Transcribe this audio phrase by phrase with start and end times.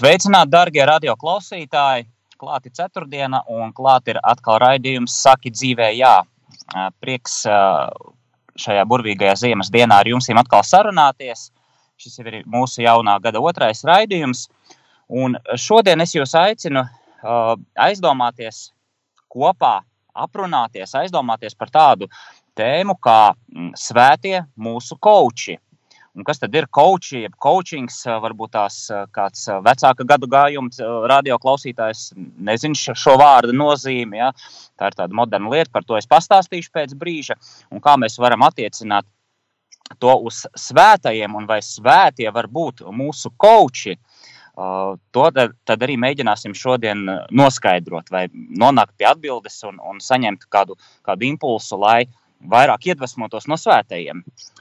[0.00, 2.06] Sveicināti, darbie radio klausītāji!
[2.40, 6.14] Klāta ir ceturtdiena, un klāta ir atkal raidījums Saki dzīvē, jā.
[7.04, 7.34] Prieks
[8.64, 11.50] šajā burvīgajā ziemas dienā ar jums atkal sarunāties.
[12.00, 14.46] Šis ir mūsu jaunā gada otrais raidījums.
[15.12, 16.86] Un šodien es jūs aicinu
[17.76, 18.70] aizdomāties
[19.28, 19.82] kopā,
[20.16, 22.08] aprunāties, aizdomāties par tādu
[22.56, 23.34] tēmu kā
[23.76, 25.60] svētie mūsu koči.
[26.18, 28.00] Un kas tad ir coaching, jeb coachings?
[28.22, 28.78] Varbūt tās
[29.14, 30.80] kāds vecāka gadu gājums,
[31.12, 34.18] radioklausītājs nezina šo vārdu nozīmi.
[34.18, 34.32] Ja?
[34.78, 37.38] Tā ir tāda moderna lieta, par to es pastāstīšu pēc brīža.
[37.70, 39.06] Un kā mēs varam attiecināt
[40.02, 43.94] to uz svētajiem, un vai svētie var būt mūsu coachi.
[44.58, 50.74] To tad, tad arī mēģināsim šodien noskaidrot, vai nonākt pie atbildes un, un saņemt kādu,
[51.06, 52.02] kādu impulsu, lai
[52.50, 54.20] vairāk iedvesmotos no svētajiem.
[54.26, 54.60] Uh,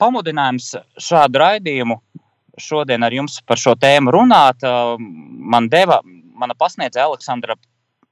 [0.00, 1.98] pamudinājums šādu raidījumu
[2.60, 4.64] šodien ar jums par šo tēmu runāt,
[4.98, 6.00] man deva
[6.36, 7.56] mana pasniedzēja Aleksandra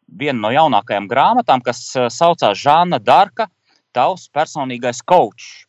[0.09, 1.81] viena no jaunākajām grāmatām, kas
[2.13, 3.49] saucās Žāna Darka,
[3.95, 5.65] tavs personīgais kočs.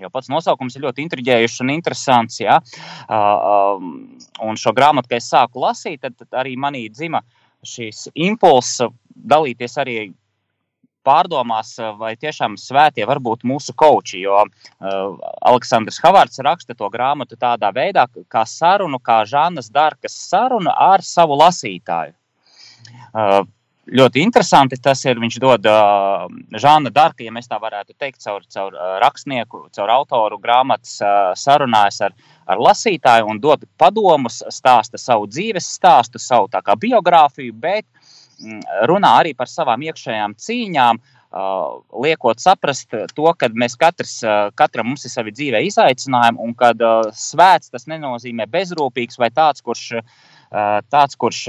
[0.00, 2.40] Jo pats nosaukums ir ļoti intriģējošs un interesants.
[2.40, 2.58] Ja?
[3.12, 7.20] Un šo grāmatu, kad es sāku lasīt, tad arī manī dzima
[7.62, 8.80] šīs impulss
[9.12, 9.96] dalīties arī
[11.04, 14.22] pārdomās, eh, vai tiešām svētie var būt mūsu koči.
[14.22, 15.16] Jo uh,
[15.48, 21.38] Aleksandrs Havārds raksta to grāmatu tādā veidā, kā sarunu, kā Žānas Darkas saruna ar savu
[21.40, 22.14] lasītāju.
[23.12, 23.42] Uh,
[23.82, 25.18] Ļoti interesanti tas ir.
[25.18, 30.38] Viņš dod uh, Žāna Darka, ja tā varētu teikt, caur, caur uh, rakstnieku, caur autoru
[30.38, 32.14] grāmatas uh, sarunājas ar,
[32.46, 36.46] ar lasītāju un dod padomus, stāsta savu dzīves stāstu, savu
[36.78, 38.01] biogrāfiju, bet Mm,
[38.88, 41.00] runā arī par savām iekšējām cīņām,
[42.04, 44.18] liekot saprast to, ka mēs katrs,
[44.58, 46.74] katram mums ir savi dzīvē izaicinājumi, un ka
[47.16, 50.02] svēts tas nenozīmē bezrūpīgs vai tāds, kurš,
[50.92, 51.46] tāds, kurš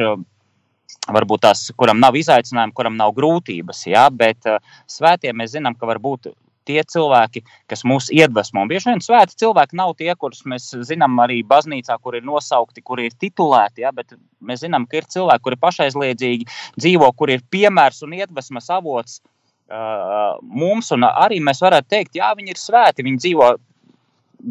[1.11, 4.07] varbūt tās, kuram nav izaicinājumi, kuram nav grūtības, ja?
[4.09, 4.47] bet
[4.87, 6.31] svētiem mēs zinām, ka var būt
[6.67, 8.63] tie cilvēki, kas mūs iedvesmo.
[8.63, 12.83] Un bieži vien svēti cilvēki nav tie, kurus mēs zinām arī baznīcā, kur ir nosaukti,
[12.85, 13.83] kur ir titulēti.
[13.85, 18.71] Ja, bet mēs zinām, ka ir cilvēki, kuri pašaizliedzīgi dzīvo, kur ir piemērs un iedvesmas
[18.73, 20.91] avots uh, mums.
[20.95, 23.53] Un arī mēs varētu teikt, jā, viņi ir svēti, viņi dzīvo.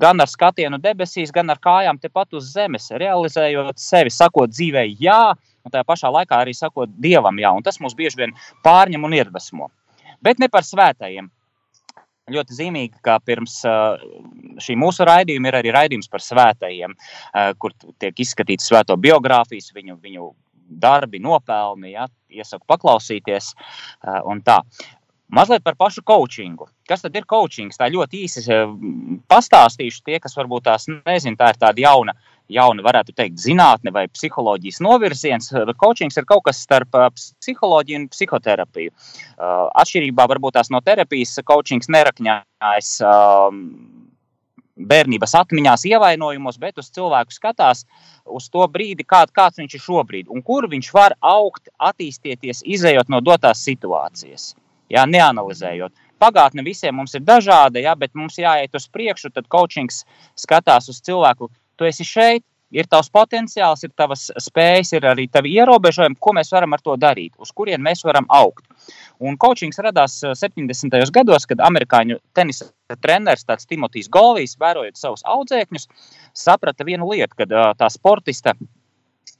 [0.02, 5.34] Gan ar skatienu debesīs, gan ar kājām tepat uz zemes, realizējot sevi, sakot dzīvē, jā,
[5.66, 7.50] un tajā pašā laikā arī sakot dievam, jā.
[7.52, 8.32] Un tas mūs bieži vien
[8.64, 9.68] pārņem un iedvesmo.
[10.24, 11.28] Bet ne par svētajiem
[12.30, 13.58] ļoti zīmīgi, ka pirms
[14.62, 16.94] šī mūsu raidījuma ir arī raidījums par svētajiem,
[17.58, 20.32] kur tiek izskatīts svēto biogrāfijas, viņu, viņu
[20.82, 21.94] darbi, nopelni.
[21.96, 23.52] Ja, iesaku paklausīties.
[24.28, 24.62] Un tā.
[25.32, 26.66] Mazliet par pašu coachingu.
[26.88, 27.78] Kas tad ir coachings?
[27.80, 28.44] Tā ļoti īsi
[29.32, 31.38] pastāstīšu tie, kas varbūt tās nezina.
[31.40, 35.50] Tā ir tāda jauna uh, jauna, varētu teikt, zinātne vai psiholoģijas novirziens.
[35.80, 36.94] Coachings ir kaut kas starp
[37.40, 38.94] psiholoģiju un psihoterapiju.
[39.82, 42.94] Atšķirībā varbūt tās no terapijas, coachings nerakņājas
[44.82, 47.84] bērnības atmiņās, ievainojumos, bet uz cilvēku skatās
[48.24, 53.12] uz to brīdi, kā, kāds viņš ir šobrīd un kur viņš var augt, attīstīties, izējot
[53.12, 54.54] no dotās situācijas.
[54.92, 55.92] Jā, neanalizējot.
[56.20, 59.30] Pagātne visiem mums ir dažāda, jā, bet mums jāiet uz priekšu.
[59.32, 60.02] Tad coachings
[60.38, 65.52] skatās uz cilvēku, tu esi šeit, ir tavs potenciāls, ir tavas spējas, ir arī tavi
[65.58, 68.64] ierobežojumi, ko mēs varam ar to darīt, uz kurien mēs varam augt.
[69.22, 70.96] Un coachings radās 70.
[70.98, 72.70] Eh, gados, kad amerikāņu tenisa
[73.04, 75.88] treneris Timotīs Golvijs, vērojot savus audzēkņus,
[76.34, 78.56] saprata vienu lietu, ka eh, tā sportista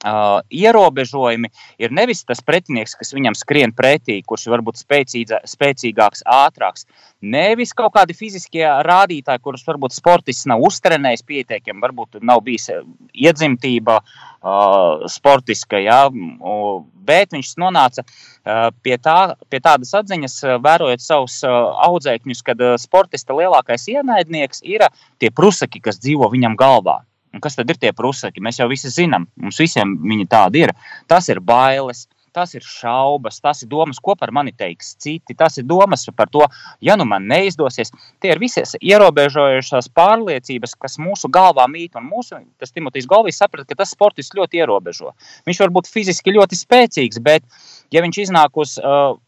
[0.03, 1.47] Uh, ierobežojumi
[1.79, 6.89] ir nevis tas pretinieks, kas viņam skrien pretī, kurš ir varbūt spēcīgāks, ātrāks,
[7.23, 12.67] nevis kaut kādi fiziskie rādītāji, kurus varbūt sportists nav uztrenējis pietiekami, varbūt nav bijis
[13.15, 21.39] iedzimtība uh, sportiska, ja, bet viņš nonāca uh, pie, tā, pie tādas atziņas, vērojot savus
[21.47, 24.89] audzēkņus, kad sportista lielākais ienaidnieks ir
[25.23, 27.05] tie prusaki, kas dzīvo viņam galvā.
[27.33, 28.43] Un kas tad ir tie prusaki?
[28.45, 30.75] Mēs jau visi zinām, mums visiem viņi tādi ir.
[31.09, 35.59] Tas ir bailes, tas ir šaubas, tas ir domas, ko par mani teiks citi, tas
[35.61, 36.45] ir domas par to,
[36.81, 37.93] ja nu man neizdosies.
[38.21, 43.69] Tie ir visas ierobežojušās pārliecības, kas mūsu galvā mīt, un mūsu, tas Timotejs Golvijs saprata,
[43.69, 45.13] ka tas sportists ļoti ierobežo.
[45.49, 47.45] Viņš var būt fiziski ļoti spēcīgs, bet
[47.93, 49.19] ja viņš iznāk uz uh,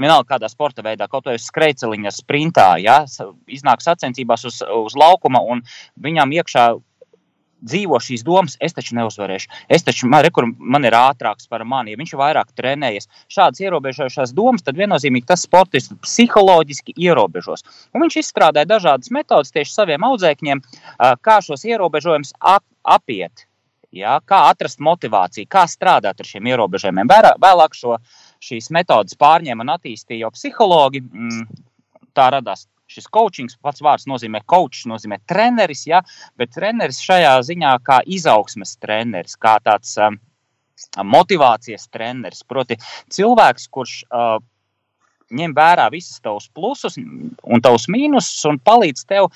[0.00, 3.02] vienalga kādā sporta veidā, kaut vai skrejceliņa, sprintā, ja,
[3.50, 5.64] iznāk sacensībās uz, uz laukuma un
[6.00, 6.70] viņam iekšā
[7.64, 9.50] dzīvo šīs domas, es taču neuzvarēšu.
[9.72, 13.10] Es taču, man, rekur, man ir ātrāks par mani, ja viņš ir vairāk trenējies.
[13.32, 17.64] Šādas ierobežojošās domas, tad viennozīmīgi tas sportists psiholoģiski ierobežos.
[17.94, 20.64] Un viņš izstrādāja dažādas metodas tieši saviem audzēkņiem,
[21.24, 23.46] kā šos ierobežojumus ap, apiet.
[23.90, 27.08] Ja, kā atrast motivāciju, kā strādāt ar šiem ierobežojumiem.
[27.42, 27.96] Vēlāk šo,
[28.38, 31.02] šīs metodas pārņēma un attīstīja psihologi.
[31.02, 31.64] Mm,
[32.14, 36.02] tā radās šis coaching, pats vārds nozīmē coach, nozīmē treneris, ja,
[36.40, 40.18] bet treneris šajā ziņā kā izaugsmes treneris, kā tāds um,
[41.06, 42.42] motivācijas treneris.
[42.48, 42.78] Proti,
[43.14, 44.38] cilvēks, kurš uh,
[45.36, 49.30] ņem vērā visus tavus plusus un tavus mīnusus un palīdz tev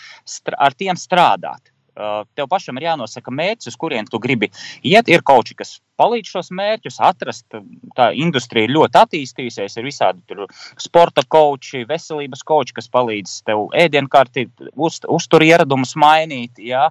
[0.59, 1.74] ar tiem strādāt.
[1.95, 4.49] Uh, tev pašam ir jānosaka mērķis, uz kurien tu gribi
[4.83, 5.07] iet.
[5.11, 7.47] Ir koči, kas palīdz šos mērķus atrast.
[7.95, 9.77] Tā industrija ļoti attīstījusies.
[9.79, 10.49] Ir visādi
[10.83, 16.59] sporta koči, veselības koči, kas palīdz tev ēdienkarti, uz, uztur ieradumus mainīt.
[16.59, 16.89] Ja?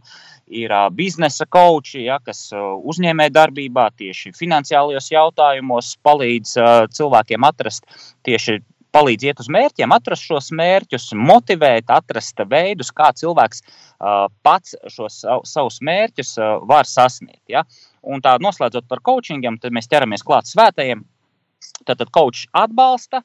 [0.48, 6.56] Ir uh, biznesa koči, ja, kas uh, uzņēmē darbībā tieši finansiālajos jautājumos palīdz
[6.96, 7.86] cilvēkiem atrast
[8.24, 8.62] tieši
[8.94, 15.24] palīdz iet uz mērķiem, atrast šos mērķus, motivēt, atrast veidus, kā cilvēks uh, pats šos
[15.50, 17.44] savus mērķus uh, var sasniegt.
[17.52, 17.66] Ja?
[18.04, 21.06] Un tā noslēdzot par coachingiem, tad mēs ķeramies klāt svētajiem.
[21.88, 23.22] Tad coach atbalsta,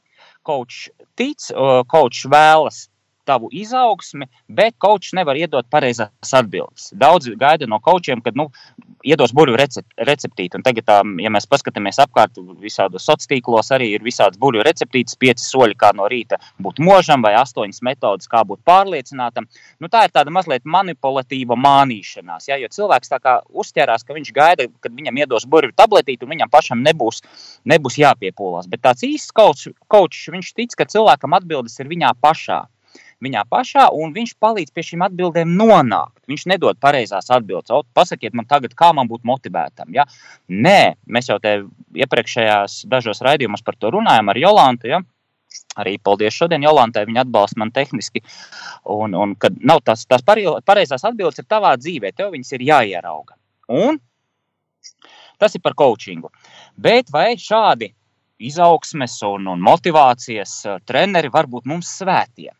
[0.47, 0.87] coach
[1.19, 1.43] tic,
[1.91, 2.85] coach vēlas
[3.29, 6.91] tavu izaugsmi, bet kočs nevar iedot pareizās atbildes.
[6.99, 8.49] Daudzi gaida no kočiem, ka nu,
[9.07, 10.59] iedos burbuļu recept, receptīti.
[10.59, 15.19] Un tagad, tā, ja mēs paskatāmies apkārt, visādos sociālos tīklos arī ir visādas burbuļu receptītes,
[15.21, 19.49] pieci soļi, kā no rīta būt možam, vai astoņas metodes, kā būt pārliecinātam.
[19.81, 22.49] Nu, tā ir tāda mazliet manipulatīva mānīšanās.
[22.51, 22.59] Ja?
[22.61, 26.53] Jo cilvēks tā kā uzķerās, ka viņš gaida, kad viņam iedos burbuļu tabletīti, un viņam
[26.53, 27.23] pašam nebūs,
[27.69, 28.71] nebūs jāpiepūlās.
[28.71, 32.65] Bet tāds īsts kočs, viņš tic, ka cilvēkam atbildes ir viņā pašā
[33.25, 36.20] viņā pašā, un viņš palīdz pie šīm atbildēm nonākt.
[36.31, 37.91] Viņš nedod pareizās atbildes.
[37.97, 39.91] Pasakiet man tagad, kā man būt motivētam.
[39.97, 40.06] Ja?
[40.49, 41.61] Nē, mēs jau te
[41.99, 44.93] iepriekšējās dažos raidījumos par to runājam ar Jolantu.
[44.93, 45.03] Ja?
[45.81, 48.23] Arī paldies šodien Jolantai, viņa atbalsta man tehniski.
[48.94, 53.38] Un, un kad nav tās, tās pareizās atbildes, ir tavā dzīvē, tev viņas ir jāierauga.
[53.73, 53.99] Un
[55.38, 56.31] tas ir par coachingu.
[56.76, 57.93] Bet vai šādi
[58.38, 62.53] izaugsmes un, un motivācijas uh, treneri var būt mums svētie?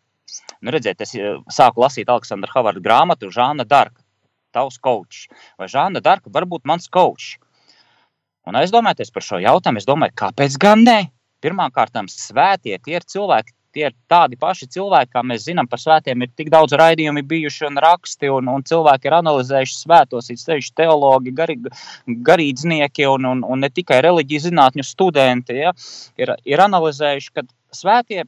[0.61, 4.03] Nu, redziet, es eh, sāku lasīt Aleksandra Havarda grāmatu Žāna Darka,
[4.55, 5.27] tavs kočs.
[5.61, 7.37] Vai Žāna Darka var būt mans kočs?
[8.49, 10.99] Un aizdomājieties par šo jautājumu, es domāju, kāpēc gan ne?
[11.45, 16.25] Pirmkārt, svētie tie ir cilvēki, tie ir tādi paši cilvēki, kā mēs zinām par svētiem.
[16.25, 20.75] Ir tik daudz raidījumi bijuši un raksti, un, un cilvēki ir analizējuši svētos, ir sevišķi
[20.81, 21.59] teologi, gari,
[22.31, 25.61] garīdznieki un, un, un ne tikai reliģiju zinātņu studenti.
[25.61, 25.75] Ja,
[26.19, 27.47] ir, ir analizējuši, ka
[27.77, 28.25] svētie,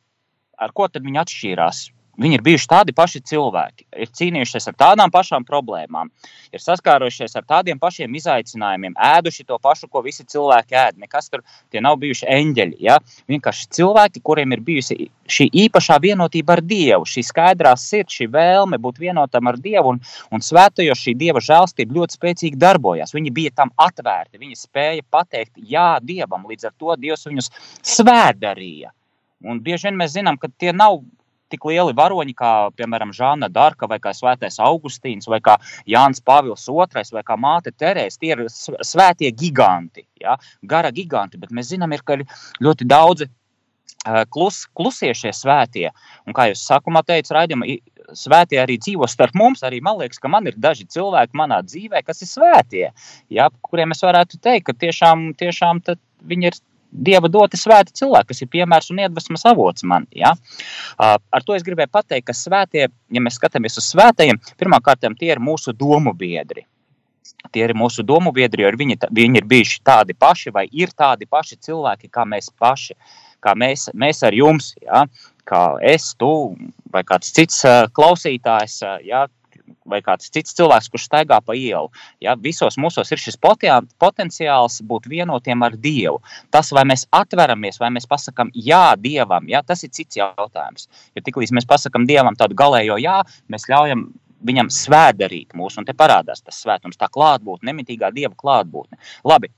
[0.60, 1.88] ar ko tad viņi atšķīrās?
[2.20, 6.10] Viņi ir bijuši tādi paši cilvēki, ir cīnījušies ar tādām pašām problēmām,
[6.52, 10.98] ir saskārušies ar tādiem pašiem izaicinājumiem, ēduši to pašu, ko visi cilvēki ēd.
[11.00, 11.44] Nekas tur
[11.80, 12.76] nav bijuši eņģeļi.
[12.84, 12.98] Ja?
[13.30, 18.80] Vienkārši cilvēki, kuriem ir bijusi šī īpašā vienotība ar Dievu, šī skaidrā sirds, šī vēlme
[18.82, 20.02] būt vienotam ar Dievu un,
[20.34, 23.14] un svētajos šī Dieva žēlstība ļoti spēcīgi darbojās.
[23.16, 27.52] Viņi bija tam atvērti, viņi spēja pateikt jā Dievam, līdz ar to Dievs viņus
[27.96, 28.92] svētdarīja.
[29.48, 30.98] Un bieži vien mēs zinām, ka tie nav
[31.50, 35.56] tik lieli varoņi kā, piemēram, Žāna Darka, vai kā Svētais Augustīns, vai kā
[35.90, 38.18] Jānis Pāvils II, vai kā Māte Terēs.
[38.20, 40.38] Tie ir svētie giganti, ja?
[40.62, 42.26] gara giganti, bet mēs zinām, ir, ka ir
[42.62, 43.30] ļoti daudzi
[44.32, 45.90] klus, klusie šie svētie.
[46.26, 47.68] Un, kā jūs sākumā teicāt, raidījumā,
[48.16, 49.64] svētie arī dzīvo starp mums.
[49.66, 52.86] Arī man liekas, ka man ir daži cilvēki manā dzīvē, kas ir svētie,
[53.30, 55.82] ja, kuriem es varētu teikt, ka tiešām, tiešām
[56.30, 56.58] viņi ir
[56.90, 60.08] Dieva doti svēti cilvēki, kas ir piemērs un iedvesmas avots man.
[60.16, 60.34] Ja?
[60.98, 65.42] Ar to es gribēju pateikt, ka svētie, ja mēs skatāmies uz svētajiem, pirmkārt, tie ir
[65.42, 66.66] mūsu domu biedri.
[67.54, 71.28] Tie ir mūsu domu biedri, jo viņi, viņi ir bijuši tādi paši vai ir tādi
[71.30, 72.96] paši cilvēki kā mēs paši,
[73.40, 75.06] kā mēs, mēs ar jums, ja?
[75.48, 76.30] kā es, tu
[76.92, 77.62] vai kāds cits
[77.96, 78.80] klausītājs.
[79.06, 79.26] Ja?
[79.88, 81.90] Vai kāds cits cilvēks, kurš staigā pa ielu.
[82.22, 86.20] Ja, visos mūsos ir šis potenciāls būt vienotiem ar Dievu.
[86.54, 90.88] Tas, vai mēs atveramies, vai mēs pasakām jā Dievam, ja, tas ir cits jautājums.
[91.14, 93.20] Jo tiklīdz mēs pasakām Dievam tādu galējo jā,
[93.52, 94.08] mēs ļaujam
[94.46, 98.96] viņam svētdarīt mūsu, un te parādās tas svētums, tā klātbūtne, nemitīgā Dieva klātbūtne.
[99.28, 99.50] Labi,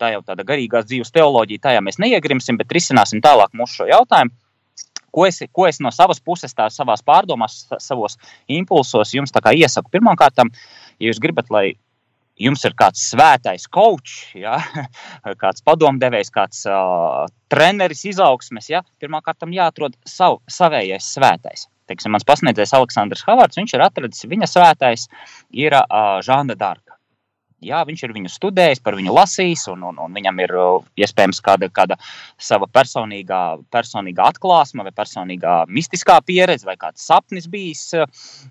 [0.00, 4.34] tā jau tāda garīgās dzīves teoloģija, tajā mēs neiegrimsim, bet risināsim tālāk mūsu šo jautājumu.
[5.10, 9.90] Ko es, ko es no savas puses, tā savās pārdomās, savos impulsos jums iesaku?
[9.92, 11.72] Pirmkārt, ja jūs gribat, lai
[12.40, 14.58] jums ir kāds svētais kočs, ja?
[15.42, 18.82] kāds padomdevējs, kāds uh, treneris izaugsmes, ja?
[19.02, 21.68] pirmkārt, jāatrod sav, savējais svētais.
[21.90, 25.08] Teiksim, mans pasniedzējs Aleksandrs Havards, viņš ir atradis viņa svētais,
[25.50, 26.89] ir uh, Žāna Dārka.
[27.60, 30.54] Jā, viņš ir viņu studējis, par viņu lasījis, un, un, un viņam ir
[31.04, 31.98] iespējams kāda, kāda
[32.40, 33.40] sava personīgā,
[33.74, 37.90] personīgā atklāsme, vai personīgā mistiskā pieredze, vai kāds sapnis bijis.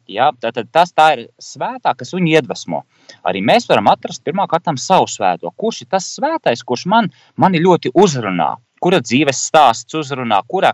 [0.10, 2.84] Jā, tad, tas tā ir svētā, kas viņu iedvesmo.
[3.25, 5.50] Arī mēs varam atrast pirmkārt savu svēto.
[5.58, 8.56] Kurš ir tas svētais, kurš man, mani ļoti uzrunā?
[8.80, 10.70] Kura dzīves stāsts uzrunā, kura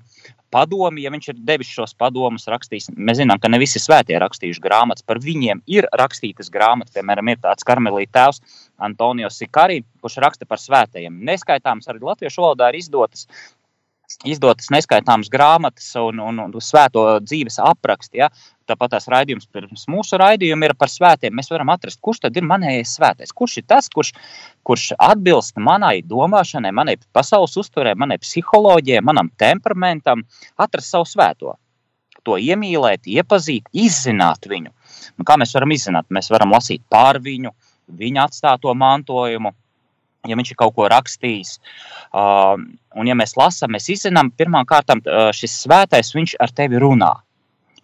[0.53, 2.91] padomi, ja viņš ir devis šos padomus, rakstījis.
[2.95, 6.95] Mēs zinām, ka ne visi svētie rakstījuši grāmatas, par viņiem ir rakstītas grāmatas.
[6.95, 8.41] Piemēram, ir tāds karmelīte tēvs
[8.87, 11.21] Antonio Sikarī, kurš raksta par svētajiem.
[11.27, 13.27] Neskaitāms arī latviešu valodā ir izdotas
[14.25, 18.21] izdotas neskaitāmas grāmatas un, un, un svēto dzīves apraksti.
[18.21, 18.29] Ja?
[18.65, 21.35] Tāpat tās raidījums pirms mūsu raidījuma ir par svētiem.
[21.37, 23.33] Mēs varam atrast, kurš tad ir manējais svētais.
[23.37, 24.11] Kurš ir tas, kurš,
[24.65, 30.23] kurš atbilst manai domāšanai, manai pasaules uztverē, manai psiholoģijai, manam temperamentam,
[30.57, 31.53] atrast savu svēto.
[32.25, 34.73] To iemīlēt, iepazīt, izzināt viņu.
[35.19, 36.09] Nu, kā mēs varam izzināt?
[36.09, 37.53] Mēs varam lasīt pār viņu,
[38.01, 39.51] viņa atstāto mantojumu,
[40.25, 41.59] ja viņš ir kaut ko rakstījis.
[42.09, 42.57] Uh,
[42.97, 44.95] un, ja mēs lasām, mēs izzinām, pirmkārt,
[45.37, 47.13] šis svētais, viņš ar tevi runā.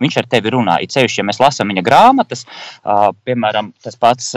[0.02, 0.80] Viņš ar tevi runā.
[0.82, 2.46] Ir ceļš, ja mēs lasām viņa grāmatas,
[3.28, 4.32] piemēram, tas pats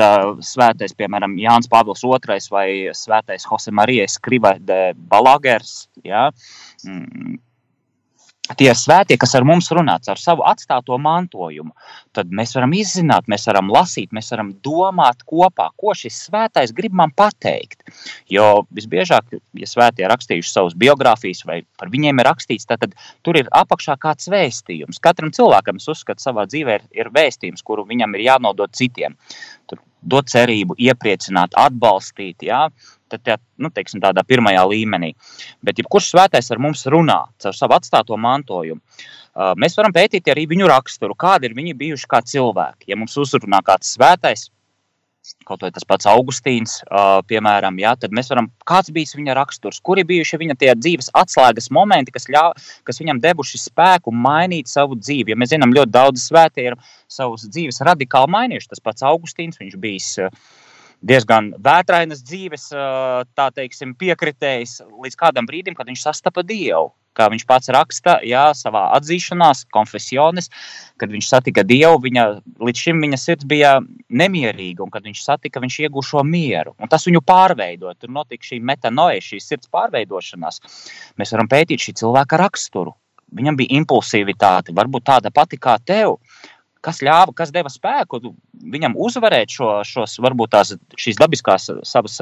[0.45, 5.87] svētais, piemēram, Jānis Pāvils II vai svētais Jose Marijas Kriva de Balagers.
[6.05, 6.29] Ja?
[8.45, 11.71] Tie svētie, kas ar mums runā ar savu atstāto mantojumu,
[12.13, 16.93] tad mēs varam izzināt, mēs varam lasīt, mēs varam domāt kopā, ko šis svētais grib
[16.93, 17.81] man pateikt.
[18.29, 22.93] Jo visbiežāk, ja svētie rakstījuši savus biogrāfijas vai par viņiem ir rakstīts, tad, tad
[23.25, 25.01] tur ir apakšā kāds vēstījums.
[25.01, 29.17] Katram cilvēkam, es uzskatu, savā dzīvē ir, ir vēstījums, kuru viņam ir jānodod citiem.
[29.73, 32.45] Tur dot cerību, iepriecināt, atbalstīt.
[32.45, 32.67] Ja?
[33.13, 35.13] Ja, nu, teiksim, tādā pirmajā līmenī.
[35.63, 38.81] Bet, ja kurš svētais ar mums runā caur savu atstāto mantojumu,
[39.61, 42.89] mēs varam pētīt arī viņu raksturu, kādi ir viņi bijuši kā cilvēki.
[42.91, 44.49] Ja mums uzrunā kāds svētais,
[45.49, 49.81] kaut vai tas pats Augustīns, uh, piemēram, jā, tad mēs varam, kāds bija viņa raksturs,
[49.85, 52.45] kuri bijuši viņa tie dzīves atslēgas momenti, kas, ļā,
[52.85, 55.33] kas viņam devuši spēku mainīt savu dzīvi.
[55.33, 58.71] Ja mēs zinām, ļoti daudz svētie ir savus dzīves radikāli mainījuši.
[58.75, 60.45] Tas pats Augustīns, viņš bijis uh,
[61.03, 62.69] diezgan vētrainas dzīves,
[63.35, 66.93] teiksim, piekritējis līdz kādam brīdim, kad viņš sastapa Dievu.
[67.15, 70.49] Kā viņš pats raksta, jā, savā atzīšanās, konfesionis,
[70.99, 72.25] kad viņš satika Dievu, viņa,
[72.59, 73.77] līdz šim viņa sirds bija
[74.11, 76.75] nemierīga, un kad viņš satika, viņš iegūst šo mieru.
[76.83, 77.95] Un tas viņu pārveidoja.
[78.03, 80.59] Tur notika šī metanoja, šī sirds pārveidošanās.
[81.21, 82.97] Mēs varam pētīt šī cilvēka raksturu.
[83.35, 86.19] Viņam bija impulsivitāte, varbūt tāda pati kā tev
[86.85, 88.21] kas ļāva, kas deva spēku
[88.75, 92.19] viņam uzvarēt šo, šos, varbūt tās šīs dabiskās savas,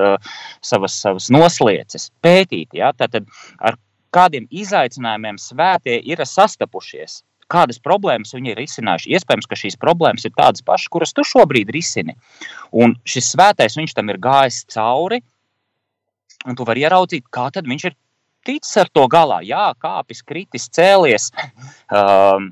[0.62, 2.71] savas, savas noslieces, pētīt.
[2.78, 2.92] Ja?
[2.97, 3.26] Tātad
[3.59, 3.78] ar
[4.14, 7.23] kādiem izaicinājumiem svētie ir sastapušies.
[7.52, 9.11] Kādas problēmas viņi ir risinājuši?
[9.12, 12.14] Iespējams, ka šīs problēmas ir tādas pašas, kuras tu šobrīd risini.
[12.73, 15.21] Un šis svētais, viņš tam ir gājis cauri,
[16.49, 17.99] un tu vari ieraudzīt, kā viņš ir
[18.47, 19.42] ticis ar to galā.
[19.47, 21.31] Jā, kāpis, kritis, cēlies.
[21.92, 22.47] Um,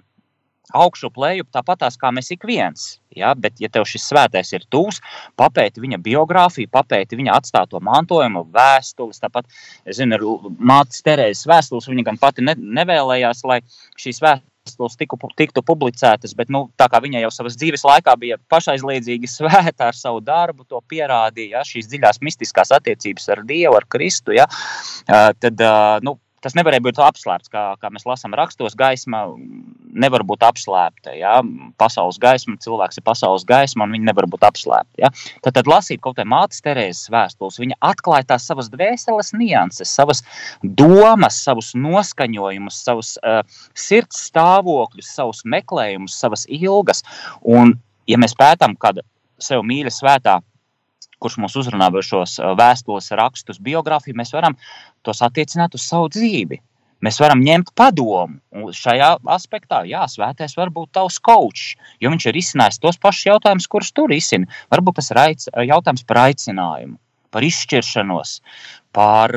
[0.77, 2.99] augšu leju, tāpatās kā mēs ik viens.
[3.17, 3.33] Ja?
[3.35, 5.01] Bet, ja tev šis svētais ir tūs,
[5.41, 9.21] papēti viņa biogrāfiju, papēti viņa atstāto mantojumu, vēstules.
[9.23, 9.51] Tāpat,
[9.85, 13.61] es zinu, ir mātes Terēzes vēstules, viņa gan pati ne, nevēlējās, lai
[14.01, 18.39] šīs vēstules tiku, tiktu publicētas, bet nu, tā kā viņa jau savas dzīves laikā bija
[18.53, 21.67] pašaizliedzīgi svēta ar savu darbu, to pierādīja ja?
[21.67, 24.47] šīs dziļās mistiskās attiecības ar Dievu, ar Kristu, ja?
[25.07, 25.65] tad,
[26.07, 27.51] nu, tas nevarēja būt apslēpts.
[27.53, 29.27] Kā, kā mēs lasām rakstos, gaisma
[29.91, 31.15] nevar būt apslēpta.
[31.19, 31.41] Ja?
[31.81, 35.03] Pasaules gaisma, cilvēks ir pasaules gaisma, un viņa nevar būt apslēpta.
[35.03, 35.13] Ja?
[35.45, 40.25] Tad, tad lasīt kaut kādā mātes Terēzes vēstules, viņa atklāja tās savas dvēseles nianses, savas
[40.63, 43.41] domas, savus noskaņojumus, savus uh,
[43.79, 47.05] sirds stāvokļus, savus meklējumus, savas ilgas.
[47.47, 47.77] Un,
[48.11, 49.05] ja mēs pētām kādu
[49.41, 50.41] sev mīļa svētā
[51.21, 54.57] kurš mūs uzrunā šos vēstules rakstus, biogrāfiju, mēs varam
[55.07, 56.61] tos attiecināt uz savu dzīvi.
[57.01, 58.41] Mēs varam ņemt padomu.
[58.77, 63.69] Šajā aspektā, jā, svētais var būt tavs kočs, jo viņš ir izcinājis tos pašus jautājumus,
[63.73, 64.51] kurus tur izsina.
[64.73, 66.99] Varbūt tas ir aic, jautājums par aicinājumu,
[67.33, 68.35] par izšķiršanos,
[68.93, 69.33] par,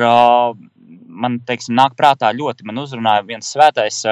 [1.24, 4.02] man teiksim, nāk prātā ļoti, man uzrunāja viens svētais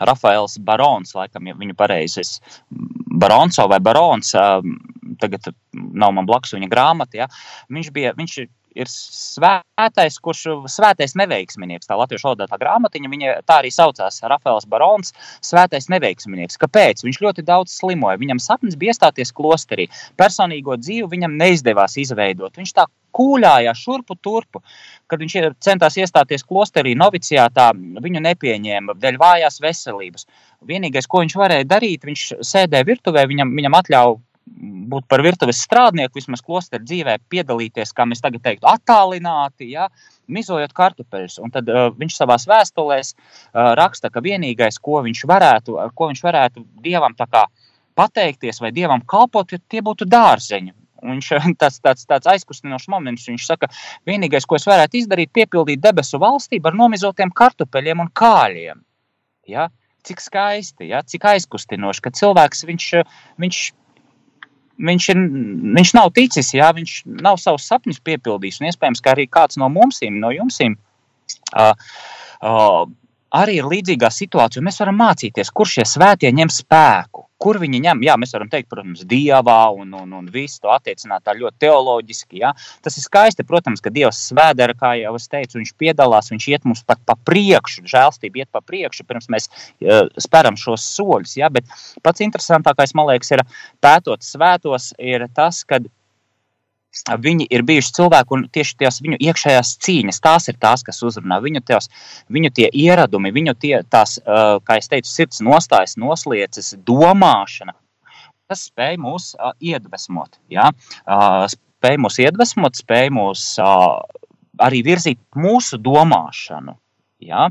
[0.00, 2.24] Rafaels Barons, laikam, ja viņu pareizi,
[3.24, 4.32] Baronso vai Barons,
[5.22, 7.28] tagad nav man blakus viņa grāmata, ja?
[7.72, 8.38] viņš, bija, viņš
[8.78, 11.88] ir svētais, kurš svētais neveiksminieks.
[11.88, 15.14] Tā latviešu valodā tā grāmatiņa, viņa tā arī saucās Rafaels Barons,
[15.44, 16.58] svētais neveiksminieks.
[16.60, 17.04] Kāpēc?
[17.06, 18.20] Viņš ļoti daudz slimoja.
[18.20, 19.88] Viņam sapnis bija iestāties klosterī.
[20.20, 22.54] Personīgo dzīvi viņam neizdevās izveidot.
[22.58, 24.62] Viņš tā kūļājās šurpu turpu.
[25.10, 27.70] Kad viņš centās iestāties klosterī, novicijātā,
[28.02, 30.26] viņu nepieņēma dēļ vājās veselības.
[30.66, 36.18] Vienīgais, ko viņš varēja darīt, viņš sēdēja virtuvē, viņam, viņam atļāva būt par virtuves strādnieku,
[36.18, 39.88] vismaz klosteru dzīvē, piedalīties, kā mēs tagad teiktu, attālināti, ja,
[40.28, 41.38] mizojot kartupeļus.
[41.42, 46.10] Un tad uh, viņš savā vēstulēs uh, raksta, ka vienīgais, ko viņš varētu, ar ko
[46.12, 47.16] viņš varētu dievam
[47.94, 50.74] pateikties vai dievam kalpot, tie būtu dārzeņi.
[51.04, 53.28] Viņš tāds, tāds, tāds aizkustinošs moments.
[53.28, 53.70] Viņš saka,
[54.08, 58.84] vienīgais, ko es varētu izdarīt, ir piepildīt debesu valstību ar nomizotiem kartupeļiem un kāļiem.
[59.50, 59.70] Ja?
[60.04, 61.00] Cik skaisti, ja?
[61.04, 62.90] cik aizkustinoši, ka cilvēks viņš,
[63.40, 63.60] viņš,
[64.78, 65.22] viņš, ir,
[65.78, 66.70] viņš nav ticis, ja?
[66.74, 68.60] viņš nav savus sapņus piepildījis.
[68.60, 71.74] Un iespējams, ka arī kāds no mums, no jums, uh,
[72.42, 72.80] uh,
[73.34, 74.64] arī ir līdzīgā situācija.
[74.64, 77.26] Mēs varam mācīties, kur šie svētie ņem spēku.
[77.44, 81.26] Kur viņi ņem, jā, mēs varam teikt, protams, dievā un, un, un visu to attiecināt
[81.26, 82.40] tā ļoti teoloģiski.
[82.40, 82.54] Jā.
[82.84, 86.68] Tas ir skaisti, protams, ka Dievs svēdara, kā jau es teicu, viņš piedalās, viņš iet
[86.68, 91.36] mums pat pa priekšu, žēlstība iet pa priekšu, pirms mēs uh, speram šos soļus.
[91.42, 91.52] Jā.
[91.52, 91.68] Bet
[92.04, 93.44] pats interesantākais, man liekas, ir
[93.84, 95.86] pētot svētos, ir tas, kad
[97.24, 101.40] Viņi ir bijuši cilvēki, un tieši tās viņu iekšējās cīņas, tās ir tās, kas uzrunā
[101.42, 101.90] viņu, tās,
[102.32, 107.74] viņu tie ieradumi, viņu tie, tās, kā es teicu, sirds nostājas, noslieces, domāšana.
[108.48, 109.32] Tas spēj mūs
[109.64, 110.38] iedvesmot.
[110.52, 110.70] Ja?
[111.50, 113.44] Spēj mūs iedvesmot, spēj mūs
[114.62, 116.76] arī virzīt mūsu domāšanu.
[117.24, 117.48] Ja?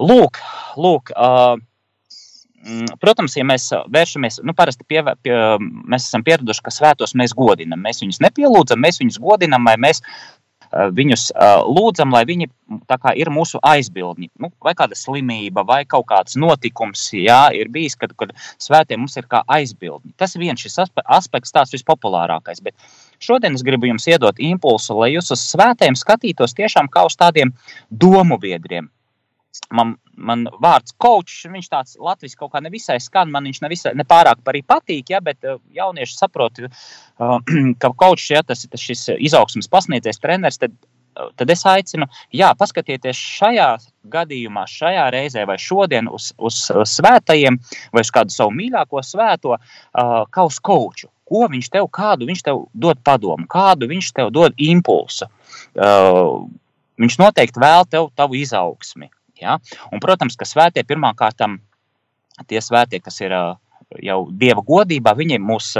[0.00, 0.40] Lūk,
[0.80, 1.60] lūk uh,
[3.00, 7.80] protams, ja mēs vēršamies, nu, parasti pie, pie, mēs esam pieraduši, ka svētos mēs godinam.
[7.84, 10.02] Mēs viņus nepielūdzam, mēs viņus godinam, vai mēs
[10.70, 11.30] viņus
[11.66, 12.46] lūdzam, lai viņi
[12.86, 14.30] kā, ir mūsu aizbildņi.
[14.38, 19.16] Nu, vai kāda slimība, vai kaut kāds notikums, jā, ir bijis, kad, kad svētie mums
[19.18, 20.14] ir kā aizbildņi.
[20.20, 22.62] Tas viens šis aspekts, tāds vispopulārākais.
[22.62, 22.78] Bet
[23.18, 27.54] šodien es gribu jums iedot impulsu, lai jūs uz svētiem skatītos tiešām kā uz tādiem
[27.90, 28.90] domu biedriem
[29.74, 34.42] man, man vārds coach, viņš tāds latvijas kaut kā nevisai skan, man viņš nevisai, nepārāk
[34.52, 37.36] arī patīk, ja, bet uh, jaunieši saprot, uh,
[37.82, 40.74] ka coach, ja tas ir šis izaugsmas pasniedzējs treneris, tad,
[41.18, 43.70] uh, tad es aicinu, jā, paskatieties šajā
[44.12, 46.62] gadījumā, šajā reizē vai šodien uz, uz
[46.94, 47.58] svētajiem
[47.94, 49.58] vai uz kādu savu mīļāko svēto,
[49.92, 51.10] kā uz coachu.
[51.30, 55.28] Ko viņš tev, kādu viņš tev dod padomu, kādu viņš tev dod impulsu.
[57.00, 59.12] Viņš noteikti vēl tev tavu izaugsmi.
[59.40, 59.58] Ja?
[59.90, 61.42] Un, protams, ka svētie pirmkārt,
[62.48, 63.34] tie svētie, kas ir
[63.98, 65.74] jau dieva godībā, viņi mūs,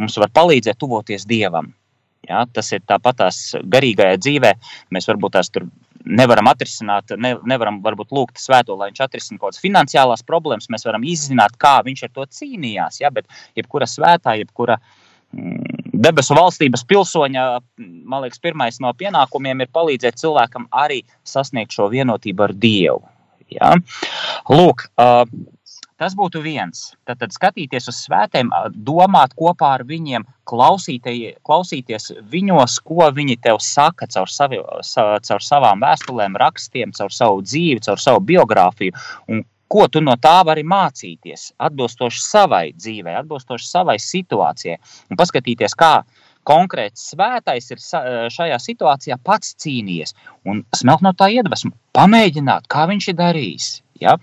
[0.00, 1.72] mums var palīdzēt tuvoties dievam.
[2.28, 2.44] Ja?
[2.52, 4.54] Tas ir tāpat tās garīgajā dzīvē.
[4.94, 5.68] Mēs varbūt tās tur
[6.00, 10.70] nevaram atrisināt, ne, nevaram varbūt lūgt svēto, lai viņš atrisina kaut kādas finansiālās problēmas.
[10.72, 13.02] Mēs varam izzināt, kā viņš ar to cīnījās.
[13.02, 13.12] Ja?
[13.14, 14.78] Bet jebkura svētā, jebkura
[15.36, 17.46] mm, debesu valstības pilsoņa,
[17.80, 23.02] man liekas, pirmais no pienākumiem ir palīdzēt cilvēkam arī sasniegt šo vienotību ar Dievu.
[23.50, 23.74] Ja?
[24.50, 24.86] Lūk,
[26.00, 26.92] tas būtu viens.
[27.04, 34.08] Tad, tad skatīties uz svētiem, domāt kopā ar viņiem, klausīties viņos, ko viņi tev saka
[34.10, 34.62] caur, savi,
[35.28, 38.96] caur savām vēstulēm, rakstiem, caur savu dzīvi, caur savu biogrāfiju.
[39.30, 44.80] Un ko tu no tā vari mācīties, atbilstoši savai dzīvei, atbilstoši savai situācijai,
[45.10, 46.00] un paskatīties, kā
[46.50, 47.82] konkrēts svētais ir
[48.34, 50.16] šajā situācijā pats cīnījies,
[50.48, 53.70] un smelt no tā iedvesmu, pamēģināt, kā viņš ir darījis.
[54.00, 54.16] Ja?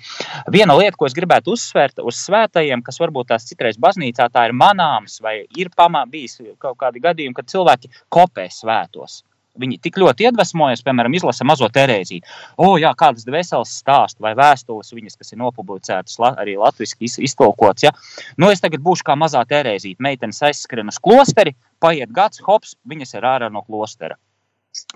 [0.51, 4.57] Viena lieta, ko es gribētu uzsvērt uz svētajiem, kas varbūt tās citreiz baznīcā tā ir
[4.57, 9.21] manāms, vai ir pamā, bijis kaut kādi gadījumi, kad cilvēki kopē svētos
[9.59, 12.25] viņi tik ļoti iedvesmojas, piemēram, izlasa mazo terēziju.
[12.61, 17.87] O, jā, kādas veselas stāstu vai vēstules viņas, kas ir nopublicētas arī latviešu iztolkots.
[17.87, 17.93] Ja?
[18.37, 20.03] Nu, es tagad būšu kā mazā terēzīte.
[20.03, 24.17] Meitenes aizskrien uz klosteri, paiet gads, hops, viņas ir ārā no klostera.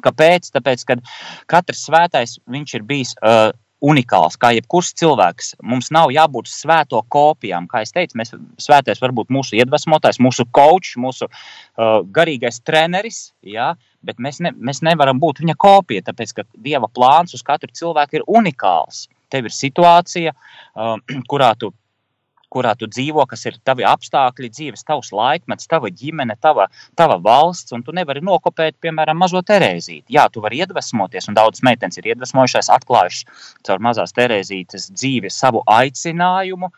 [0.06, 0.52] Kāpēc?
[0.54, 0.98] Tāpēc, ka
[1.50, 3.50] katrs svētais viņš ir bijis uh,
[3.82, 5.56] unikāls, kā jebkurš cilvēks.
[5.66, 7.68] Mums nav jābūt svēto kopijām.
[7.70, 13.32] Kā jau teicu, mēs svētais var būt mūsu iedvesmotājs, mūsu coach, mūsu uh, garīgais treneris,
[13.42, 13.74] ja?
[14.06, 18.20] bet mēs, ne, mēs nevaram būt viņa kopija, tāpēc ka Dieva plāns uz katru cilvēku
[18.20, 19.08] ir unikāls.
[19.32, 20.96] Tev ir situācija, uh,
[21.30, 21.72] kurā tu
[22.52, 26.68] kurā tu dzīvo, kas ir tavi apstākļi, dzīves, tavs laikmets, tava ģimene, tava,
[27.00, 30.12] tava valsts, un tu nevari nokopēt, piemēram, mazo Terēzīti.
[30.18, 35.64] Jā, tu vari iedvesmoties, un daudzas meitenes ir iedvesmojušās, atklājušas caur mazās Terēzītes dzīvi savu
[35.80, 36.72] aicinājumu.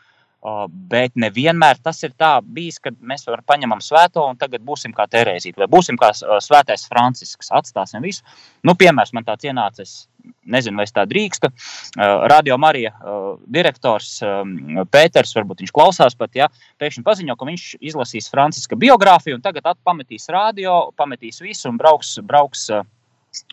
[0.92, 5.06] Bet nevienmēr tas ir tā bijis, ka mēs varam paņemam svēto un tagad būsim kā
[5.08, 7.52] Terēzīte vai būsim kā svētais Francisks.
[7.56, 8.26] Atstāsim visu.
[8.68, 9.94] Nu, piemērs man tāds ienācis,
[10.44, 11.52] nezinu, vai es tā drīkstu.
[12.32, 12.92] Radio Marija
[13.56, 14.18] direktors
[14.92, 16.50] Pēters, varbūt viņš klausās pat, ja,
[16.84, 22.18] pēkšņi paziņo, ka viņš izlasīs Franciska biogrāfiju un tagad pametīs radio, pametīs visu un brauks,
[22.24, 22.68] brauks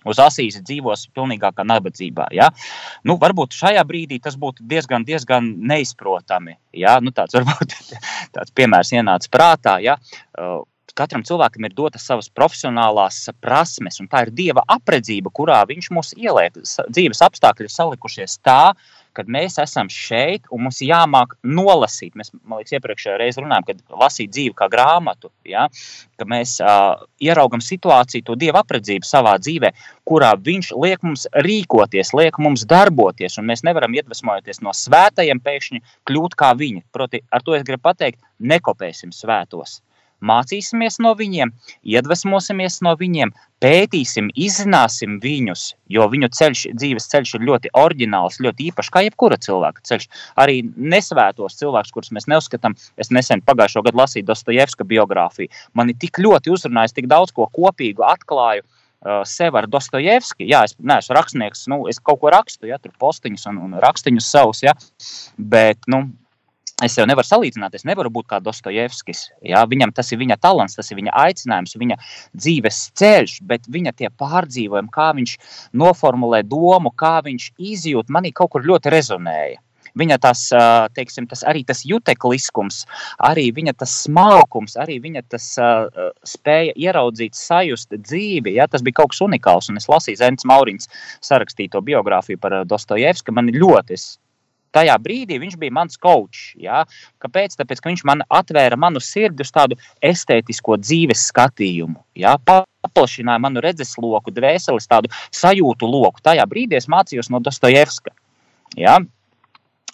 [0.08, 2.30] uz asīs dzīvos pilnīgākā nabadzībā.
[2.36, 2.50] Ja?
[3.06, 6.56] Nu, varbūt šajā brīdī tas būtu diezgan, diezgan neizprotami.
[6.76, 6.98] Ja?
[7.04, 7.76] Nu, tāds varbūt
[8.36, 9.78] tāds piemērs ienāca prātā.
[9.84, 9.98] Ja?
[10.36, 10.62] Uh,
[10.96, 16.14] katram cilvēkam ir dotas savas profesionālās prasmes, un tā ir dieva apredzība, kurā viņš mūs
[16.18, 16.56] ieliek.
[16.64, 18.74] Dzīves apstākļi ir salikušies tā,
[19.16, 22.14] kad mēs esam šeit un mums jāmāk nolasīt.
[22.18, 25.66] Mēs, man liekas, iepriekšējā reizē runājām, kad lasīt dzīvi kā grāmatu, ja?
[26.20, 29.72] ka mēs uh, ieraugam situāciju, to dievu apredzību savā dzīvē,
[30.08, 35.84] kurā viņš liek mums rīkoties, liek mums darboties, un mēs nevaram iedvesmojoties no svētajiem pēkšņi
[36.08, 36.84] kļūt kā viņi.
[36.92, 39.80] Proti, ar to es gribu pateikt, nekopēsim svētos
[40.24, 41.52] mācīsimies no viņiem,
[41.94, 48.70] iedvesmosimies no viņiem, pētīsim, izzināsim viņus, jo viņu ceļš, dzīves ceļš ir ļoti oriģināls, ļoti
[48.70, 50.08] īpašs, kā jebkura cilvēka ceļš.
[50.40, 55.52] Arī nesvētos cilvēkus, kurus mēs neuzskatām, es nesen pagājušo gadu lasīju Dostojevska biogrāfiju.
[55.76, 58.66] Mani tik ļoti uzrunājis, tik daudz ko kopīgu atklāju.
[59.00, 60.44] Uh, sev ar Dostojevski.
[60.44, 64.26] Jā, es neesmu rakstnieks, nu, es kaut ko rakstu, ja tur postiņus un, un rakstiņus
[64.28, 64.74] savus, ja,
[65.40, 66.02] bet nu,
[66.84, 69.26] Es jau nevaru salīdzināt, es nevaru būt kā Dostojevskis.
[69.44, 69.66] Ja?
[69.68, 71.98] Viņam tas ir viņa talants, tas ir viņa aicinājums, viņa
[72.32, 75.34] dzīves ceļš, bet viņa tie pārdzīvojumi, kā viņš
[75.76, 79.60] noformulē domu, kā viņš izjūt, manī kaut kur ļoti rezonēja.
[79.98, 80.44] Viņa tas,
[80.94, 82.84] teiksim, tas arī tas jutekliskums,
[83.26, 88.54] arī viņa tas smalkums, arī viņa tas uh, spēja ieraudzīt, sajust dzīvi.
[88.60, 89.70] Ja, tas bija kaut kas unikāls.
[89.72, 90.90] Un es lasīju Zēnas Mauriņas
[91.26, 93.34] sarakstīto biogrāfiju par Dostojevski.
[93.34, 93.98] Man ļoti
[94.76, 96.54] tajā brīdī viņš bija mans coach.
[96.60, 96.84] Ja?
[97.22, 97.56] Kāpēc?
[97.58, 101.98] Tāpēc, ka viņš man atvēra manu sirdi uz tādu estētisko dzīves skatījumu.
[102.18, 102.36] Ja?
[102.38, 106.22] Paplašināja manu redzesloku, dvēseles tādu sajūtu loku.
[106.24, 108.14] Tajā brīdī es mācījos no Dostojevska.
[108.78, 109.00] Ja?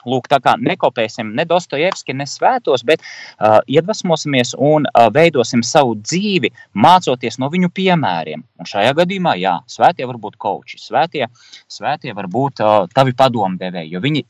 [0.07, 5.97] Lūk, tā kā nekopēsim ne Dostojevski, ne svētos, bet uh, iedvesmosimies un uh, veidosim savu
[5.99, 8.45] dzīvi, mācoties no viņu piemēriem.
[8.63, 11.27] Un šajā gadījumā, jā, svētie var būt koči, svētie,
[11.67, 14.23] svētie var būt uh, tavi padomdevēji, jo viņi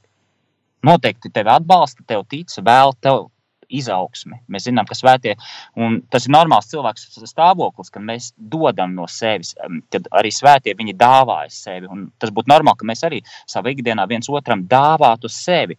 [0.86, 3.26] noteikti tevi atbalsta, tev tic, vēl tev
[3.72, 4.38] izaugsmi.
[4.52, 5.34] Mēs zinām, ka svētie,
[5.78, 9.54] un tas ir normāls cilvēks stāvoklis, kad mēs dodam no sevis,
[9.92, 11.90] kad arī svētie viņi dāvājas sevi.
[11.90, 15.78] Un tas būtu normāli, ka mēs arī savā ikdienā viens otram dāvātu sevi.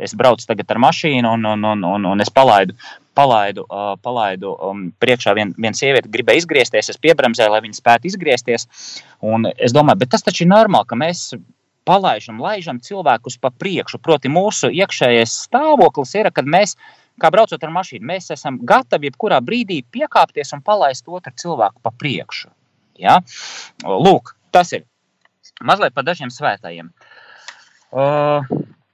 [0.00, 2.72] Es braucu tagad ar mašīnu, un, un, un, un, un es palaidu,
[3.14, 8.08] palaidu, uh, palaidu um, priekšā vien, viena sieviete, gribēja izgriezties, es piebremzēju, lai viņa spētu
[8.08, 8.64] izgriezties.
[9.20, 11.26] Un es domāju, bet tas taču ir normāli, ka mēs
[11.88, 14.00] palaižam, laižam cilvēkus pa priekšu.
[14.02, 16.76] Proti, mūsu iekšējais stāvoklis ir, kad mēs,
[17.20, 21.94] kā braucot ar mašīnu, mēs esam gatavi jebkurā brīdī piekāpties un palaist otru cilvēku pa
[21.94, 22.52] priekšu.
[23.02, 23.20] Ja?
[23.84, 24.86] Lūk, tas ir
[25.62, 26.92] mazliet par dažiem svētajiem.
[27.92, 28.46] Uh,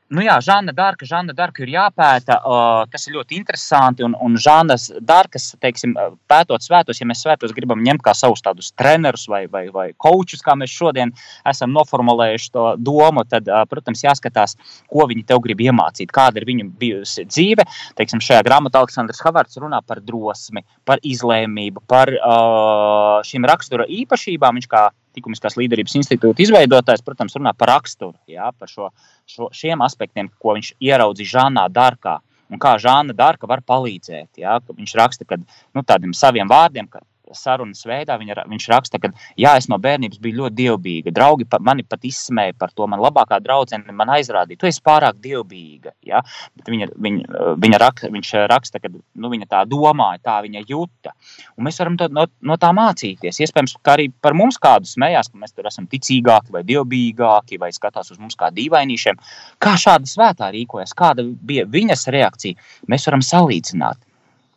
[0.09, 2.39] Nu jā, Žana Darka, Žana Darka ir jāpēta.
[2.41, 4.05] Uh, tas ir ļoti interesanti.
[4.07, 5.93] Un, un Žanas Darkas, teiksim,
[6.31, 10.41] pētot svētos, ja mēs svētos gribam ņemt kā savus tādus trenerus vai, vai, vai kočus,
[10.45, 11.13] kā mēs šodien
[11.49, 14.57] esam noformulējuši to domu, tad, uh, protams, jāskatās,
[14.89, 17.69] ko viņi tev grib iemācīt, kāda ir viņu bijusi dzīve.
[18.01, 24.57] Teiksim, šajā grāmatā Aleksandrs Havards runā par drosmi, par izlēmību, par uh, šīm rakstura īpašībām.
[24.57, 24.89] Viņš kā
[25.19, 28.89] likumiskās līderības institūta izveidotājs, protams, runā par raksturu, jā, par šo,
[29.29, 32.19] šo, šiem aspektiem, ko viņš ieraudzīja Žanā Darkā.
[32.49, 34.41] Un kā Žāna Darka var palīdzēt.
[34.41, 37.03] Jā, viņš raksta, ka nu, tādiem saviem vārdiem, ka
[37.37, 41.13] sarunas veidā viņa, viņš raksta, ka jā, es no bērnības biju ļoti dievbijīga.
[41.15, 42.87] Draugi pa, mani pat izsmēja par to.
[42.91, 45.95] Man labākā draudzene man aizrādīja, tu esi pārāk dievbijīga.
[46.09, 46.23] Ja?
[46.59, 51.15] Bet viņa, viņa, viņa rak, viņš raksta, ka nu, viņa tā domāja, tā viņa jūta.
[51.57, 53.41] Un mēs varam to, no, no tā mācīties.
[53.45, 57.73] Iespējams, ka arī par mums kādu smējās, ka mēs tur esam ticīgāki vai dievbijīgāki vai
[57.75, 59.19] skatās uz mums kā dīvainīšiem.
[59.63, 64.05] Kā šāda svētā rīkojas, kāda bija viņas reakcija, mēs varam salīdzināt.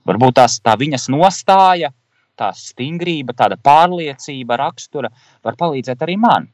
[0.07, 1.91] Varbūt tās tā viņas nostāja
[2.39, 5.11] tā stingrība, tāda pārliecība, rakstura
[5.43, 6.49] var palīdzēt arī man.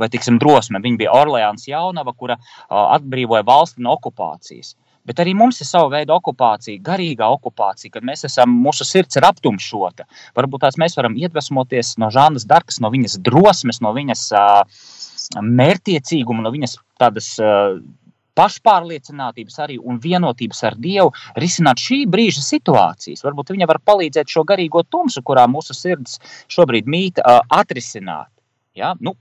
[0.00, 0.80] Vai tiksim, drosme.
[0.82, 2.34] Viņa bija Orleāns Jaunava, kura
[2.68, 4.74] atbrīvoja valsti no okupācijas.
[5.04, 9.26] Bet arī mums ir sava veida okupācija, garīgā okupācija, kad mēs esam, mūsu sirds ir
[9.28, 10.06] aptumšota.
[10.36, 14.86] Varbūt tās mēs varam iedvesmoties no Žānas Darkas, no viņas drosmes, no viņas uh,
[15.44, 17.76] mērķiecīguma, no viņas tādas uh,
[18.38, 23.24] pašpārliecinātības arī un vienotības ar Dievu risināt šī brīža situācijas.
[23.26, 26.18] Varbūt viņa var palīdzēt šo garīgo tumsu, kurā mūsu sirds
[26.52, 28.30] šobrīd mīt, atrisināt.
[28.74, 28.94] Ja?
[29.00, 29.14] Nu,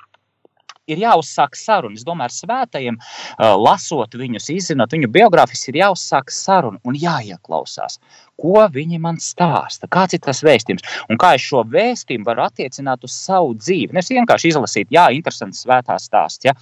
[0.91, 1.97] ir jāuzsāk saruna.
[1.97, 7.99] Es domāju, ar svētajiem, uh, lasot viņus, izzinot viņu biogrāfijas, ir jāuzsāk saruna un jāieklausās.
[8.39, 13.05] Ko viņi man stāsta, kāds ir tas vēstījums, un kā es šo vēstījumu varu attiecināt
[13.05, 13.93] uz savu dzīvi.
[13.93, 16.47] Nevis vienkārši izlasīt, jā, interesants svētās stāsts.
[16.47, 16.55] Ja?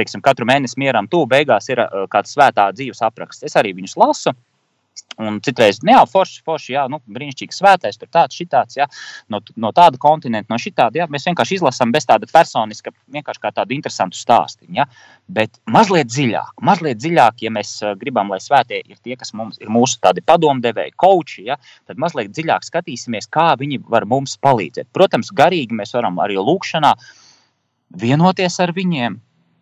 [0.00, 3.46] Teiksim, katru mēnesi mieram, tu beigās ir uh, kāds svētā dzīves apraksts.
[3.46, 4.34] Es arī viņus lasu.
[5.18, 8.86] Un citreiz, nu jā, forši, forši, jā, nu, brīnišķīgi svētais, tur tāds, šitāds, jā,
[9.34, 13.50] no, no tāda kontinenta, no šitāda, jā, mēs vienkārši izlasām bez tāda personiska, vienkārši kā
[13.56, 14.86] tādu interesantu stāstu, jā,
[15.26, 19.74] bet mazliet dziļāk, mazliet dziļāk, ja mēs gribam, lai svētie ir tie, kas mums ir
[19.74, 21.58] mūsu tādi padomdevēji, koči, jā,
[21.90, 24.92] tad mazliet dziļāk skatīsimies, kā viņi var mums palīdzēt.
[24.94, 26.94] Protams, garīgi mēs varam arī lūkšanā
[27.98, 29.18] vienoties ar viņiem,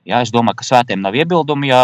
[0.06, 1.80] Ja, es domāju, ka svētiem nav iebildumu, ja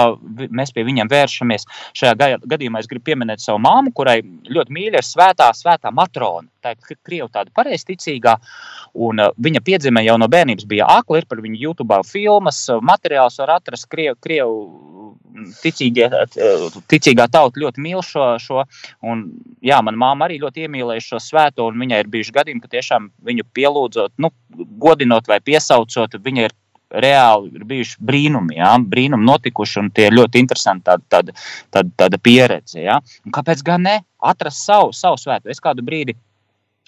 [0.54, 1.66] mēs pie viņiem vēršamies.
[1.98, 6.46] Šajā gadījumā es gribu pieminēt savu māmu, kurai ļoti mīļa ir svētā, svētā matrona.
[6.62, 8.36] Tā ir krievu tāda pareizticīgā,
[9.02, 12.78] un uh, viņa piedzimē jau no bērnības bija akla, ir par viņu YouTube filmas, uh,
[12.78, 14.54] materiāls var atrast krievu, krievu
[15.10, 18.62] mm, ticīgie, uh, ticīgā tauta ļoti mīl šo, šo
[19.02, 19.26] un
[19.58, 23.10] jā, man māma arī ļoti iemīlēja šo svēto, un viņai ir bijuši gadījumi, ka tiešām
[23.26, 24.30] viņu pielūdzot, nu,
[24.86, 26.54] godinot vai piesaucot, viņa ir
[27.02, 28.74] reāli ir bijuši brīnumi, ja?
[28.78, 31.36] brīnumi notikuši, un tie ir ļoti interesanti tāda, tāda,
[31.72, 32.82] tāda, tāda pieredze.
[32.82, 32.98] Ja?
[33.26, 35.50] Un kāpēc gan ne atrast savu, savu svētu?
[35.52, 36.16] Es kādu brīdi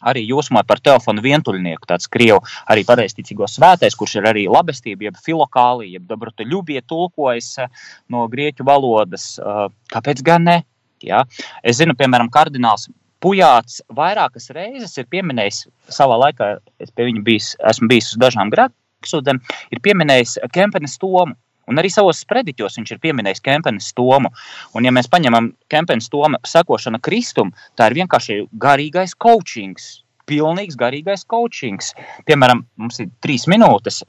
[0.05, 5.21] arī jūsmoju par telefonu vientuļnieku, tāds krievu arī pareizticīgo svētais, kurš ir arī labestība, jeb
[5.25, 9.35] filokālija, jeb dobrotaļubie tulkojas eh, no grieķu valodas.
[9.39, 9.65] Eh,
[9.95, 10.59] kāpēc gan ne?
[11.05, 11.25] Ja?
[11.63, 12.91] Es zinu, piemēram, kardināls
[13.25, 18.51] Pujāts vairākas reizes ir pieminējis savā laikā, es pie viņa bijis, esmu bijis uz dažām
[18.53, 19.41] grāmatām Eksodam
[19.71, 21.37] ir pieminējis Kempenes Tomu.
[21.71, 24.31] Un arī savos sprediķos viņš ir pieminējis Kempenes Tomu.
[24.77, 30.03] Un, ja mēs paņemam Kempenes Tomu sekošanu Kristum, tā ir vienkārši garīgais coachings.
[30.29, 31.93] Pilnīgs garīgais coachings.
[32.29, 34.03] Piemēram, mums ir trīs minūtes.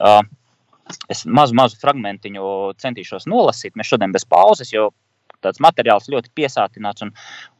[1.12, 3.74] Es mazu, mazu fragmentiņu centīšos nolasīt.
[3.76, 4.90] Mēs šodien bez pauzes, jo
[5.44, 7.12] tāds materiāls ļoti piesātināts un,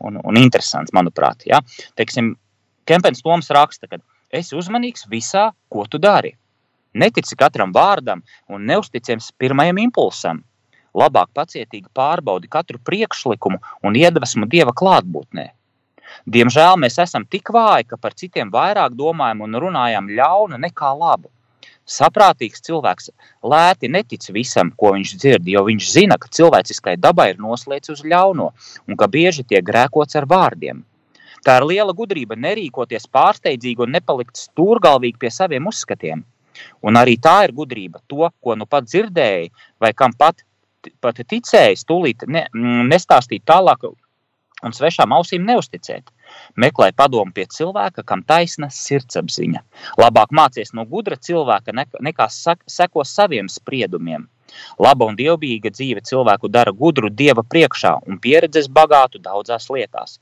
[0.05, 1.44] un, un interesants, manuprāt.
[1.49, 1.61] Ja?
[1.99, 2.35] Teiksim,
[2.87, 3.99] Kempens Toms raksta, ka
[4.31, 6.37] esi uzmanīgs visā, ko tu dari.
[7.02, 10.40] Netici katram vārdam un neusticies pirmajam impulsam.
[10.96, 15.46] Labāk pacietīgi pārbaudi katru priekšlikumu un iedvesmu dieva klātbūtnē.
[16.37, 21.28] Diemžēl mēs esam tik vāji, ka par citiem vairāk domājam un runājam ļaunu nekā labu.
[21.96, 23.11] Saprātīgs cilvēks
[23.52, 28.02] lēti netic visam, ko viņš dzird, jo viņš zina, ka cilvēciskai dabai ir noslēgts uz
[28.12, 28.48] ļauno
[28.88, 30.80] un ka bieži tiek grēkots ar vārdiem.
[31.46, 36.24] Tā ir liela gudrība nerīkoties pārsteidzīgi un nepalikt stūrgalvīgi pie saviem uzskatiem.
[36.87, 38.03] Un arī tā ir gudrība.
[38.11, 40.42] To, ko nu pat dzirdēji, vai kam pat,
[41.03, 43.88] pat ticēji, tūlīt ne, mm, nestāstīt tālāk
[44.64, 46.09] un svešām ausīm neusticēt.
[46.57, 49.62] Meklē padomu pie cilvēka, kam taisna sirdsapziņa.
[50.01, 54.27] Labāk mācies no gudra cilvēka nekā seko saviem spriedumiem.
[54.79, 60.21] Laba un dievbijīga dzīve cilvēku dara gudru dieva priekšā un pieredzes bagātu daudzās lietās.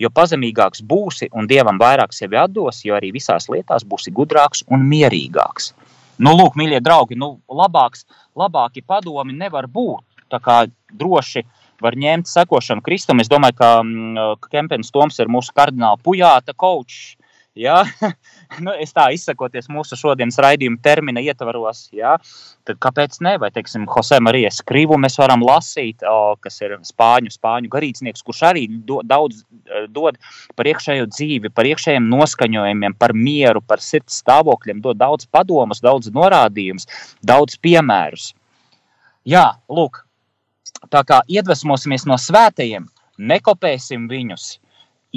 [0.00, 4.86] Jo pazemīgāks būsi un dievam vairāk sevi atdos, jo arī visās lietās būsi gudrāks un
[4.88, 5.74] mierīgāks.
[6.20, 10.04] Nu, lūk, mīļie draugi, nu, labāks, labāki padomi nevar būt.
[10.30, 10.56] Tā kā
[10.92, 11.44] droši
[11.80, 13.20] var ņemt sekošanu Kristum.
[13.22, 17.16] Es domāju, ka mm, Kempens Toms ir mūsu kardināla pujāta kočs
[17.58, 17.82] Ja?
[18.64, 22.14] nu, es tā izsakoties mūsu šodienas raidījuma termina ietvaros, ja?
[22.68, 23.34] tad kāpēc ne?
[23.42, 28.44] Vai, teiksim, Jose Marijas Krivu mēs varam lasīt, o, kas ir spāņu, spāņu garīdznieks, kurš
[28.52, 30.20] arī do, daudz e, dod
[30.58, 36.12] par iekšējo dzīvi, par iekšējiem noskaņojumiem, par mieru, par sirds stāvokļiem, dod daudz padomus, daudz
[36.14, 36.86] norādījumus,
[37.26, 38.30] daudz piemērus.
[39.26, 40.04] Jā, lūk,
[40.88, 42.86] tā kā iedvesmosimies no svētajiem,
[43.20, 44.54] nekopēsim viņus,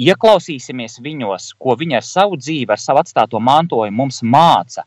[0.00, 4.84] ieklausīsimies viņos, ko viņi ar savu dzīvi, ar savu atstāto mantojumu mums māca.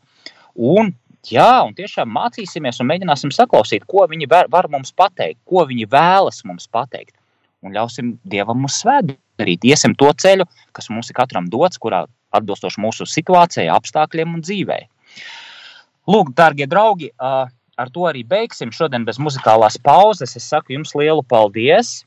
[0.54, 0.92] Un,
[1.28, 5.88] jā, un tiešām mācīsimies un mēģināsim saklausīt, ko viņi var, var mums pateikt, ko viņi
[5.90, 7.14] vēlas mums pateikt.
[7.64, 9.64] Un ļausim Dievam mums svēt darīt.
[9.66, 12.04] Iesim to ceļu, kas mums ir katram dots, kurā
[12.36, 14.84] atbilstoši mūsu situācijai, apstākļiem un dzīvei.
[16.08, 18.72] Lūk, darbie draugi, ar to arī beigsim.
[18.74, 22.02] Šodien bez muzikālās pauzes es saku jums lielu paldies!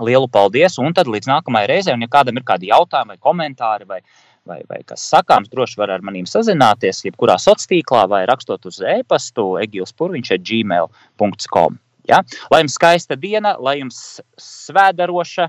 [0.00, 0.76] Lielu paldies!
[0.82, 4.00] Un tad līdz nākamajai reizei, un ja kādam ir kādi jautājumi vai komentāri vai,
[4.48, 8.80] vai, vai kas sakāms, droši var ar maniem sazināties, jebkurā sociālā tīklā vai rakstot uz
[8.84, 11.78] e-pastu egilspurviņš at gmail.com.
[12.08, 12.22] Ja?
[12.52, 15.48] Lai jums skaista diena, lai jums svēdaroša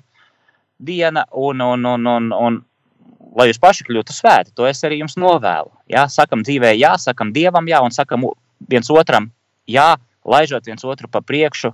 [0.78, 2.62] diena un, un, un, un, un
[3.38, 5.74] lai jūs paši kļūtu svēti, to es arī jums novēlu.
[5.92, 6.08] Ja?
[6.12, 8.30] Sakam dzīvē jā, sakam dievam jā un sakam
[8.72, 9.30] viens otram
[9.68, 11.74] jā, laižot viens otru pa priekšu,